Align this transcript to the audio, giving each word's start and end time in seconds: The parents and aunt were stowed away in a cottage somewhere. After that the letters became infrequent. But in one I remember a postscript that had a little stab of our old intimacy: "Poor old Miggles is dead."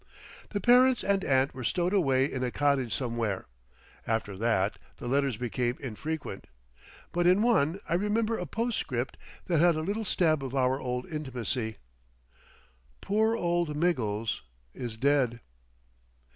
The 0.49 0.59
parents 0.59 1.03
and 1.03 1.23
aunt 1.23 1.53
were 1.53 1.63
stowed 1.63 1.93
away 1.93 2.25
in 2.25 2.43
a 2.43 2.49
cottage 2.49 2.91
somewhere. 2.91 3.45
After 4.07 4.35
that 4.35 4.79
the 4.97 5.07
letters 5.07 5.37
became 5.37 5.77
infrequent. 5.79 6.47
But 7.11 7.27
in 7.27 7.43
one 7.43 7.79
I 7.87 7.93
remember 7.93 8.35
a 8.39 8.47
postscript 8.47 9.15
that 9.45 9.59
had 9.59 9.75
a 9.75 9.81
little 9.81 10.03
stab 10.03 10.43
of 10.43 10.55
our 10.55 10.79
old 10.79 11.05
intimacy: 11.05 11.77
"Poor 12.99 13.35
old 13.35 13.75
Miggles 13.77 14.41
is 14.73 14.97
dead." 14.97 15.39